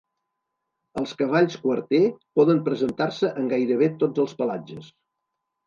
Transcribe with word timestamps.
Els 1.01 1.13
cavalls 1.19 1.57
Quarter 1.65 1.99
poden 2.41 2.63
presentar-se 2.71 3.31
en 3.45 3.53
gairebé 3.55 3.93
tots 4.07 4.27
els 4.27 4.37
pelatges. 4.43 4.93